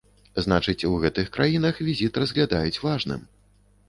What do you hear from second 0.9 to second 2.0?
гэтых краінах